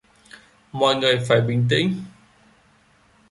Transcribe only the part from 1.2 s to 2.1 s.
phải bình tĩnh